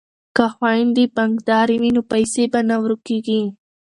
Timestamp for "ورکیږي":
2.83-3.41